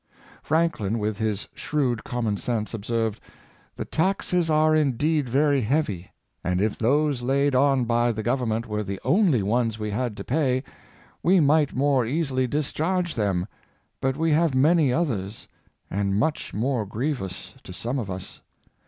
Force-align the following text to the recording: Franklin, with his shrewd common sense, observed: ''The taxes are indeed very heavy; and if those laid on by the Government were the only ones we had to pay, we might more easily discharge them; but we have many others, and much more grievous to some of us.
Franklin, 0.41 0.97
with 0.97 1.19
his 1.19 1.47
shrewd 1.53 2.03
common 2.03 2.35
sense, 2.35 2.73
observed: 2.73 3.21
''The 3.77 3.85
taxes 3.91 4.49
are 4.49 4.75
indeed 4.75 5.29
very 5.29 5.61
heavy; 5.61 6.09
and 6.43 6.59
if 6.59 6.75
those 6.75 7.21
laid 7.21 7.53
on 7.53 7.85
by 7.85 8.11
the 8.11 8.23
Government 8.23 8.65
were 8.65 8.81
the 8.81 8.99
only 9.03 9.43
ones 9.43 9.77
we 9.77 9.91
had 9.91 10.17
to 10.17 10.23
pay, 10.23 10.63
we 11.21 11.39
might 11.39 11.75
more 11.75 12.03
easily 12.03 12.47
discharge 12.47 13.13
them; 13.13 13.45
but 14.01 14.17
we 14.17 14.31
have 14.31 14.55
many 14.55 14.91
others, 14.91 15.47
and 15.87 16.17
much 16.17 16.51
more 16.51 16.83
grievous 16.87 17.53
to 17.63 17.71
some 17.71 17.99
of 17.99 18.09
us. 18.09 18.41